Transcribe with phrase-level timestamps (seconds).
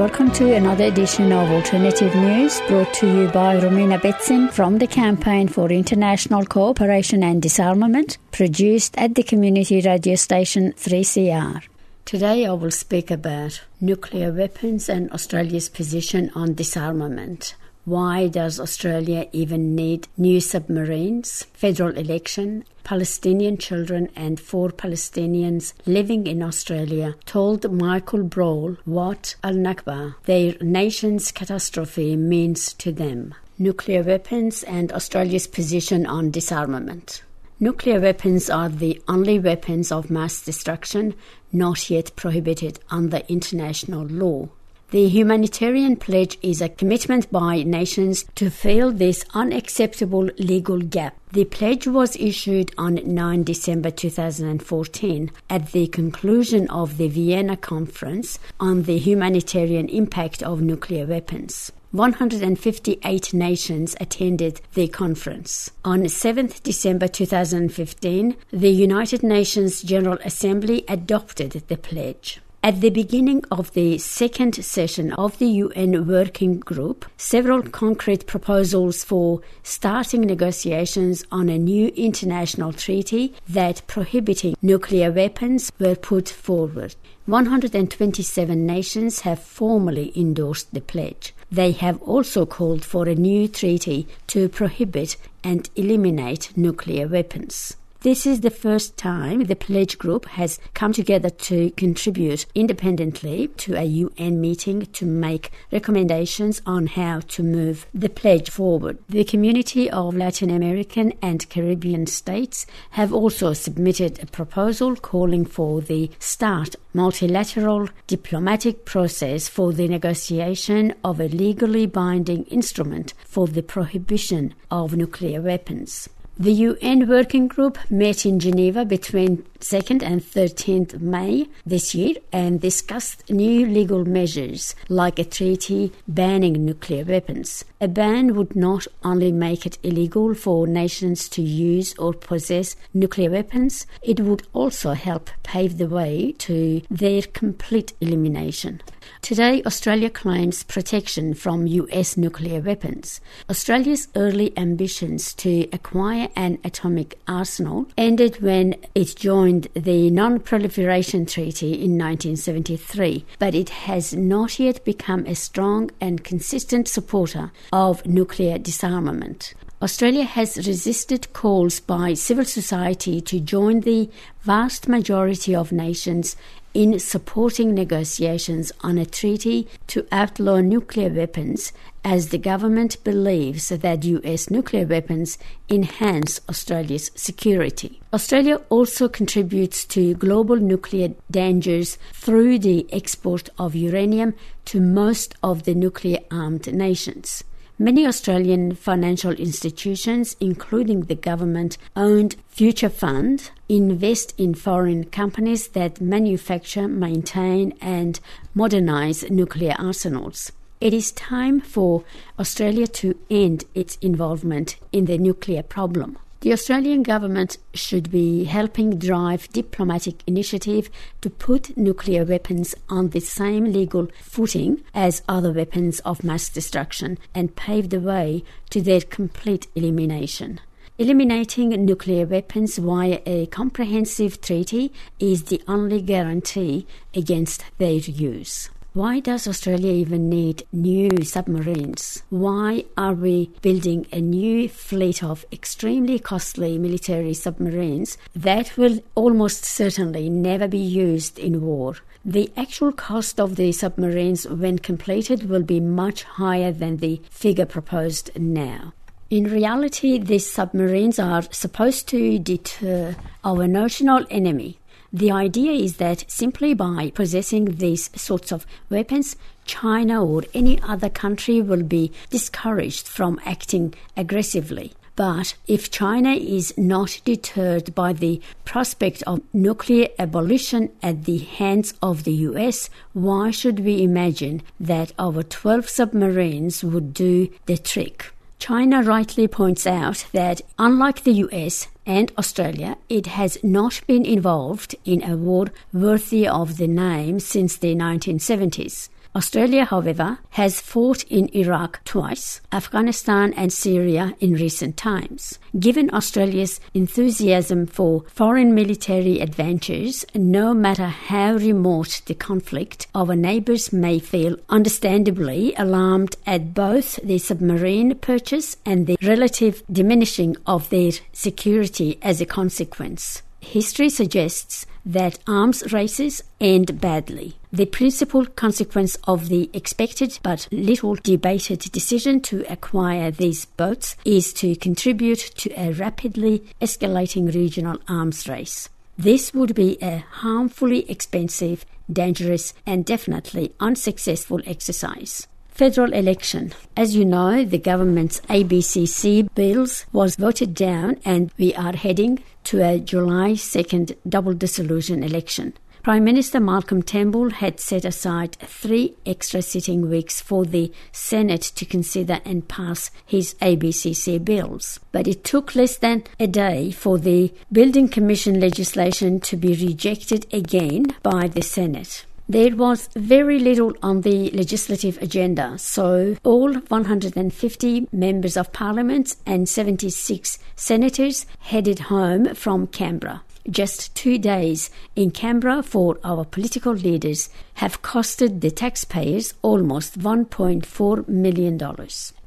[0.00, 4.86] Welcome to another edition of Alternative News brought to you by Romina Betsin from the
[4.86, 11.62] Campaign for International Cooperation and Disarmament, produced at the community radio station 3CR.
[12.06, 17.54] Today I will speak about nuclear weapons and Australia's position on disarmament.
[17.90, 21.46] Why does Australia even need new submarines?
[21.52, 22.62] Federal election.
[22.84, 30.54] Palestinian children and four Palestinians living in Australia told Michael Brull what Al Nakba, their
[30.60, 33.34] nation's catastrophe, means to them.
[33.58, 37.24] Nuclear weapons and Australia's position on disarmament.
[37.58, 41.16] Nuclear weapons are the only weapons of mass destruction
[41.52, 44.48] not yet prohibited under international law.
[44.90, 51.16] The humanitarian pledge is a commitment by nations to fill this unacceptable legal gap.
[51.30, 58.40] The pledge was issued on 9 December 2014 at the conclusion of the Vienna Conference
[58.58, 61.70] on the humanitarian impact of nuclear weapons.
[61.92, 65.70] 158 nations attended the conference.
[65.84, 72.40] On 7th December 2015, the United Nations General Assembly adopted the pledge.
[72.62, 79.02] At the beginning of the second session of the UN Working Group, several concrete proposals
[79.02, 86.96] for starting negotiations on a new international treaty that prohibiting nuclear weapons were put forward.
[87.24, 91.32] 127 nations have formally endorsed the pledge.
[91.50, 97.78] They have also called for a new treaty to prohibit and eliminate nuclear weapons.
[98.02, 103.74] This is the first time the pledge group has come together to contribute independently to
[103.74, 108.96] a UN meeting to make recommendations on how to move the pledge forward.
[109.10, 115.82] The community of Latin American and Caribbean states have also submitted a proposal calling for
[115.82, 123.62] the start multilateral diplomatic process for the negotiation of a legally binding instrument for the
[123.62, 126.08] prohibition of nuclear weapons.
[126.40, 132.58] The UN Working Group met in Geneva between 2nd and 13th May this year and
[132.58, 137.66] discussed new legal measures like a treaty banning nuclear weapons.
[137.78, 143.30] A ban would not only make it illegal for nations to use or possess nuclear
[143.30, 148.80] weapons, it would also help pave the way to their complete elimination.
[149.22, 153.20] Today, Australia claims protection from US nuclear weapons.
[153.48, 161.26] Australia's early ambitions to acquire an atomic arsenal ended when it joined the Non Proliferation
[161.26, 168.04] Treaty in 1973, but it has not yet become a strong and consistent supporter of
[168.06, 169.54] nuclear disarmament.
[169.82, 174.10] Australia has resisted calls by civil society to join the
[174.42, 176.36] vast majority of nations
[176.72, 181.72] in supporting negotiations on a treaty to outlaw nuclear weapons
[182.04, 185.36] as the government believes that US nuclear weapons
[185.68, 188.00] enhance Australia's security.
[188.12, 195.64] Australia also contributes to global nuclear dangers through the export of uranium to most of
[195.64, 197.44] the nuclear armed nations.
[197.82, 205.98] Many Australian financial institutions, including the government owned Future Fund, invest in foreign companies that
[205.98, 208.20] manufacture, maintain, and
[208.54, 210.52] modernize nuclear arsenals.
[210.82, 212.04] It is time for
[212.38, 216.18] Australia to end its involvement in the nuclear problem.
[216.40, 220.88] The Australian government should be helping drive diplomatic initiative
[221.20, 227.18] to put nuclear weapons on the same legal footing as other weapons of mass destruction
[227.34, 230.60] and pave the way to their complete elimination.
[230.96, 238.70] Eliminating nuclear weapons via a comprehensive treaty is the only guarantee against their use.
[238.92, 242.24] Why does Australia even need new submarines?
[242.28, 249.64] Why are we building a new fleet of extremely costly military submarines that will almost
[249.64, 251.98] certainly never be used in war?
[252.24, 257.66] The actual cost of the submarines when completed will be much higher than the figure
[257.66, 258.92] proposed now.
[259.30, 263.14] In reality, these submarines are supposed to deter
[263.44, 264.79] our national enemy
[265.12, 271.08] the idea is that simply by possessing these sorts of weapons, China or any other
[271.08, 274.92] country will be discouraged from acting aggressively.
[275.16, 281.92] But if China is not deterred by the prospect of nuclear abolition at the hands
[282.00, 288.32] of the US, why should we imagine that our 12 submarines would do the trick?
[288.60, 294.94] China rightly points out that, unlike the US and Australia, it has not been involved
[295.06, 299.08] in a war worthy of the name since the 1970s.
[299.34, 305.58] Australia, however, has fought in Iraq twice, Afghanistan and Syria in recent times.
[305.78, 313.92] Given Australia's enthusiasm for foreign military adventures, no matter how remote the conflict, our neighbours
[313.92, 321.12] may feel understandably alarmed at both the submarine purchase and the relative diminishing of their
[321.32, 323.42] security as a consequence.
[323.60, 327.56] History suggests that arms races end badly.
[327.72, 334.52] The principal consequence of the expected but little debated decision to acquire these boats is
[334.54, 338.88] to contribute to a rapidly escalating regional arms race.
[339.16, 345.46] This would be a harmfully expensive, dangerous, and definitely unsuccessful exercise
[345.80, 346.74] federal election.
[346.94, 352.82] As you know, the government's ABCC bills was voted down and we are heading to
[352.82, 355.72] a July 2nd double dissolution election.
[356.02, 361.86] Prime Minister Malcolm Turnbull had set aside three extra sitting weeks for the Senate to
[361.86, 365.00] consider and pass his ABCC bills.
[365.12, 370.46] But it took less than a day for the Building Commission legislation to be rejected
[370.52, 372.26] again by the Senate.
[372.50, 379.68] There was very little on the legislative agenda, so all 150 members of parliament and
[379.68, 383.42] 76 senators headed home from Canberra.
[383.70, 391.28] Just two days in Canberra for our political leaders have costed the taxpayers almost $1.4
[391.28, 391.78] million.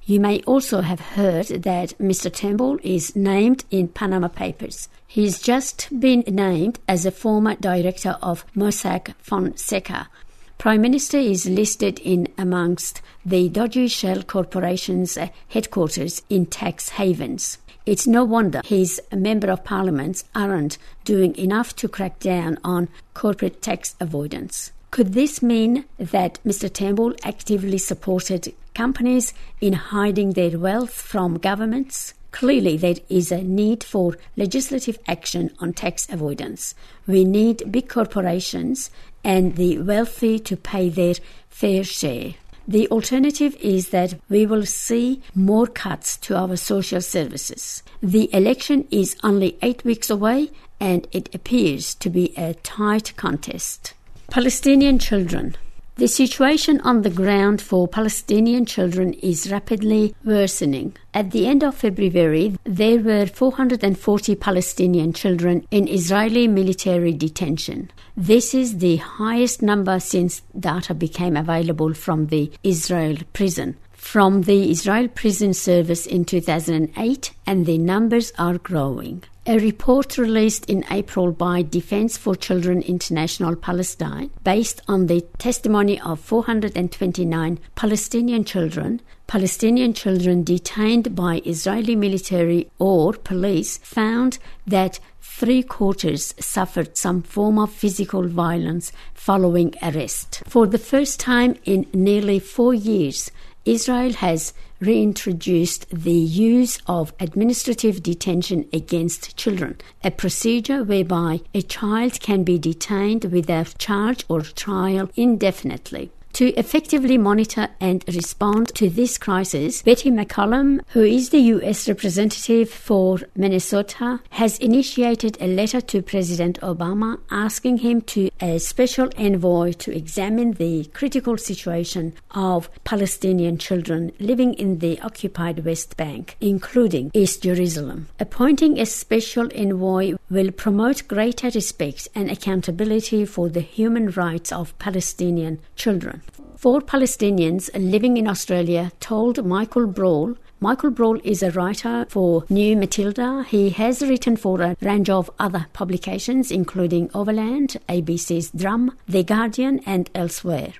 [0.06, 2.34] You may also have heard that Mr.
[2.34, 4.90] Turnbull is named in Panama Papers.
[5.08, 10.10] He's just been named as a former director of Mossack Fonseca.
[10.58, 15.18] Prime Minister is listed in amongst the dodgy shell corporation's
[15.48, 17.58] headquarters in tax havens.
[17.86, 23.62] It's no wonder his member of parliaments aren't doing enough to crack down on corporate
[23.62, 24.74] tax avoidance.
[24.94, 26.72] Could this mean that Mr.
[26.72, 32.14] Turnbull actively supported companies in hiding their wealth from governments?
[32.30, 36.76] Clearly, there is a need for legislative action on tax avoidance.
[37.08, 38.92] We need big corporations
[39.24, 41.16] and the wealthy to pay their
[41.50, 42.36] fair share.
[42.68, 47.82] The alternative is that we will see more cuts to our social services.
[48.04, 53.96] The election is only eight weeks away and it appears to be a tight contest.
[54.34, 55.56] Palestinian children.
[55.98, 60.98] The situation on the ground for Palestinian children is rapidly worsening.
[61.14, 67.92] At the end of February, there were 440 Palestinian children in Israeli military detention.
[68.18, 73.78] This is the highest number since data became available from the Israel prison.
[74.04, 79.24] From the Israel Prison Service in 2008, and the numbers are growing.
[79.48, 86.00] A report released in April by Defense for Children International Palestine, based on the testimony
[86.02, 95.64] of 429 Palestinian children, Palestinian children detained by Israeli military or police, found that three
[95.64, 100.44] quarters suffered some form of physical violence following arrest.
[100.46, 103.32] For the first time in nearly four years,
[103.66, 112.20] Israel has reintroduced the use of administrative detention against children, a procedure whereby a child
[112.20, 116.12] can be detained without charge or trial indefinitely.
[116.34, 121.88] To effectively monitor and respond to this crisis, Betty McCollum, who is the U.S.
[121.88, 129.12] representative for Minnesota, has initiated a letter to President Obama asking him to a special
[129.16, 136.36] envoy to examine the critical situation of Palestinian children living in the occupied West Bank,
[136.42, 138.08] including East Jerusalem.
[138.20, 144.76] Appointing a special envoy will promote greater respect and accountability for the human rights of
[144.80, 146.23] Palestinian children.
[146.64, 152.78] Four Palestinians living in Australia told Michael Brull Michael Brull is a writer for New
[152.78, 153.44] Matilda.
[153.50, 159.82] He has written for a range of other publications, including Overland, ABC's Drum, The Guardian,
[159.86, 160.72] and elsewhere.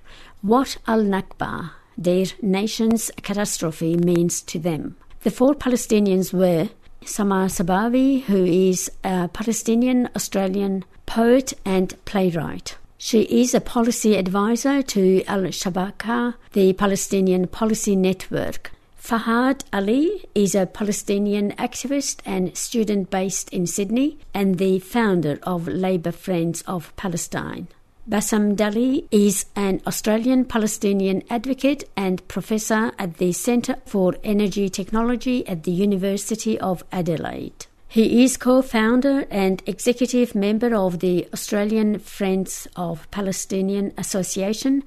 [0.42, 4.96] What Al Nakba, their nation's catastrophe, means to them.
[5.24, 6.70] The four Palestinians were
[7.04, 12.78] Samah Sabawi, who is a Palestinian Australian poet and playwright.
[13.06, 18.72] She is a policy advisor to Al Shabaka, the Palestinian Policy Network.
[18.98, 25.68] Fahad Ali is a Palestinian activist and student based in Sydney and the founder of
[25.68, 27.68] Labour Friends of Palestine.
[28.08, 35.46] Bassam Dally is an Australian Palestinian advocate and professor at the Centre for Energy Technology
[35.46, 37.66] at the University of Adelaide.
[37.94, 44.84] He is co founder and executive member of the Australian Friends of Palestinian Association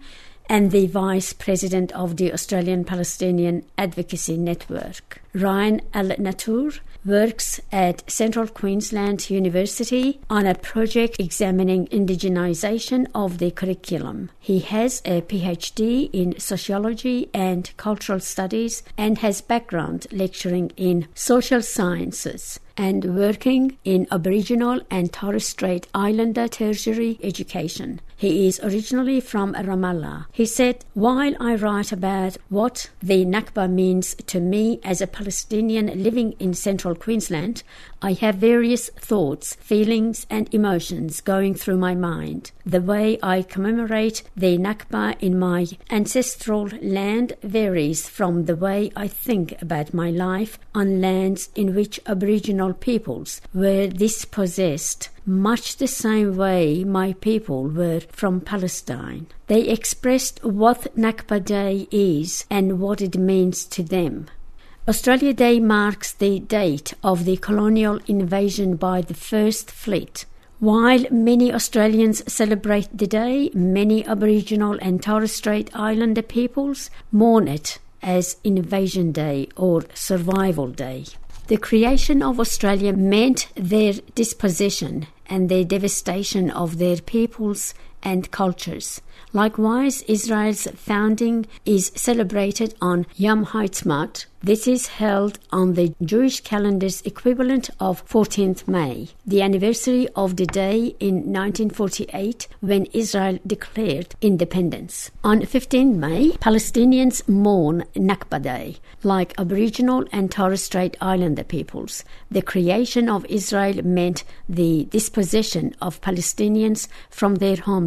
[0.49, 5.23] and the Vice President of the Australian Palestinian Advocacy Network.
[5.33, 6.73] Ryan Al Natour
[7.05, 14.31] works at Central Queensland University on a project examining indigenisation of the curriculum.
[14.41, 21.63] He has a PhD in sociology and cultural studies and has background lecturing in social
[21.63, 28.01] sciences and working in Aboriginal and Torres Strait Islander tertiary education.
[28.19, 30.25] He is originally from Ramallah.
[30.33, 36.03] He said, While I write about what the Nakba means to me as a Palestinian
[36.03, 37.63] living in central Queensland,
[38.01, 42.53] I have various thoughts, feelings, and emotions going through my mind.
[42.65, 49.09] The way I commemorate the Nakba in my ancestral land varies from the way I
[49.09, 56.37] think about my life on lands in which Aboriginal peoples were dispossessed much the same
[56.37, 59.27] way my people were from Palestine.
[59.49, 64.29] They expressed what Nakba Day is and what it means to them.
[64.89, 70.27] Australia Day marks the date of the colonial invasion by the First Fleet.
[70.61, 77.79] While many Australians celebrate the day, many Aboriginal and Torres Strait Islander peoples mourn it
[78.01, 81.05] as Invasion Day or Survival Day.
[81.49, 89.01] The creation of Australia meant their dispossession and the devastation of their peoples and cultures.
[89.33, 97.03] Likewise, Israel's founding is celebrated on Yom Ha'atzmaut, this is held on the Jewish calendar's
[97.03, 105.11] equivalent of 14th May, the anniversary of the day in 1948 when Israel declared independence.
[105.25, 112.05] On 15 May, Palestinians mourn Nakba Day, like Aboriginal and Torres Strait Islander peoples.
[112.31, 117.86] The creation of Israel meant the dispossession of Palestinians from their homeland.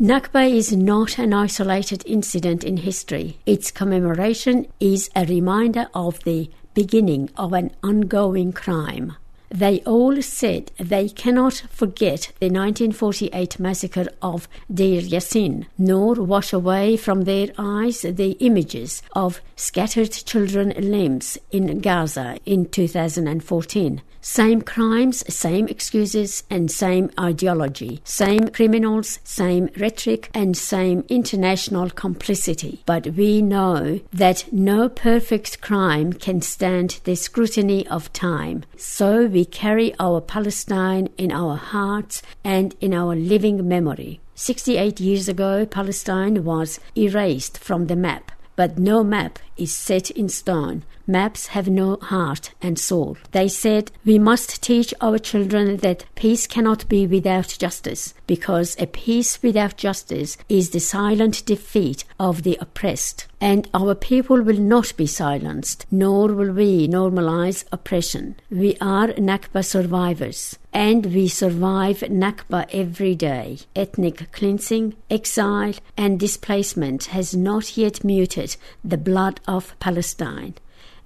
[0.00, 3.38] Nakba is not an isolated incident in history.
[3.46, 9.16] Its commemoration is a reminder of the beginning of an ongoing crime.
[9.48, 16.96] They all said they cannot forget the 1948 massacre of Deir Yassin, nor wash away
[16.96, 24.02] from their eyes the images of scattered children limbs in Gaza in 2014.
[24.28, 28.00] Same crimes, same excuses, and same ideology.
[28.02, 32.82] Same criminals, same rhetoric, and same international complicity.
[32.86, 38.64] But we know that no perfect crime can stand the scrutiny of time.
[38.76, 44.18] So we carry our Palestine in our hearts and in our living memory.
[44.34, 48.32] 68 years ago, Palestine was erased from the map.
[48.56, 50.84] But no map is set in stone.
[51.08, 53.16] Maps have no heart and soul.
[53.30, 58.88] They said, We must teach our children that peace cannot be without justice, because a
[58.88, 63.28] peace without justice is the silent defeat of the oppressed.
[63.40, 68.34] And our people will not be silenced, nor will we normalize oppression.
[68.50, 73.58] We are Nakba survivors, and we survive Nakba every day.
[73.76, 80.54] Ethnic cleansing, exile, and displacement has not yet muted the blood of Palestine.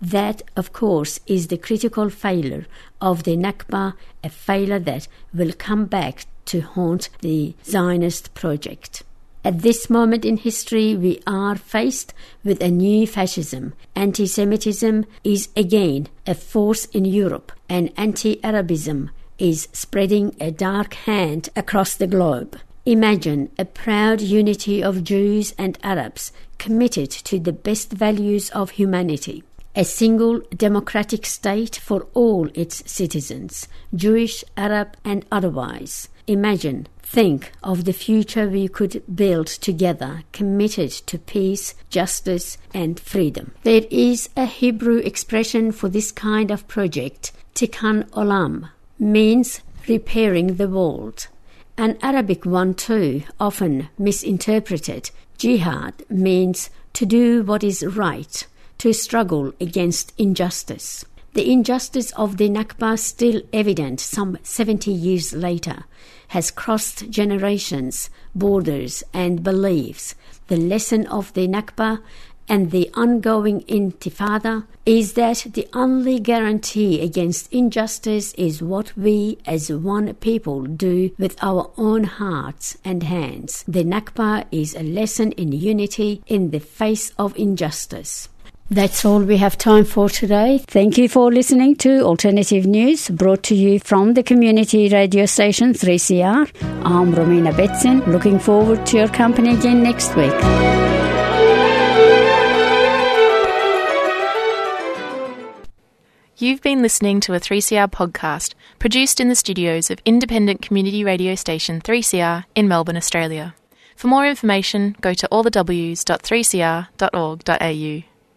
[0.00, 2.66] That, of course, is the critical failure
[3.00, 9.02] of the Nakba, a failure that will come back to haunt the Zionist project.
[9.44, 12.12] At this moment in history, we are faced
[12.44, 13.72] with a new fascism.
[13.94, 20.92] Anti Semitism is again a force in Europe, and anti Arabism is spreading a dark
[20.94, 22.58] hand across the globe.
[22.84, 29.42] Imagine a proud unity of Jews and Arabs committed to the best values of humanity
[29.76, 36.08] a single democratic state for all its citizens, Jewish, Arab, and otherwise.
[36.26, 43.52] Imagine, think of the future we could build together, committed to peace, justice, and freedom.
[43.62, 50.68] There is a Hebrew expression for this kind of project, tikkun olam, means repairing the
[50.68, 51.28] world.
[51.76, 58.46] An Arabic one too, often misinterpreted, jihad means to do what is right
[58.80, 61.04] to struggle against injustice.
[61.34, 65.84] The injustice of the Nakba, still evident some 70 years later,
[66.28, 70.14] has crossed generations, borders, and beliefs.
[70.48, 72.00] The lesson of the Nakba
[72.48, 79.70] and the ongoing intifada is that the only guarantee against injustice is what we as
[79.70, 83.62] one people do with our own hearts and hands.
[83.68, 88.29] The Nakba is a lesson in unity in the face of injustice.
[88.72, 90.58] That's all we have time for today.
[90.58, 95.72] Thank you for listening to Alternative News brought to you from the community radio station
[95.72, 96.48] 3CR.
[96.84, 98.06] I'm Romina Betson.
[98.06, 100.30] Looking forward to your company again next week.
[106.36, 111.34] You've been listening to a 3CR podcast produced in the studios of independent community radio
[111.34, 113.56] station 3CR in Melbourne, Australia.
[113.96, 118.09] For more information, go to allthews.3cr.org.au.